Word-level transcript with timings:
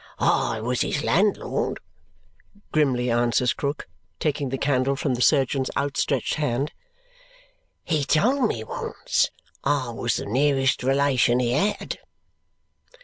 "I 0.17 0.59
was 0.61 0.81
his 0.81 1.03
landlord," 1.03 1.79
grimly 2.71 3.11
answers 3.11 3.53
Krook, 3.53 3.87
taking 4.19 4.49
the 4.49 4.57
candle 4.57 4.95
from 4.95 5.13
the 5.13 5.21
surgeon's 5.21 5.69
outstretched 5.77 6.33
hand. 6.33 6.71
"He 7.83 8.03
told 8.03 8.47
me 8.47 8.63
once 8.63 9.29
I 9.63 9.91
was 9.91 10.15
the 10.15 10.25
nearest 10.25 10.81
relation 10.81 11.39
he 11.39 11.51
had." 11.51 11.99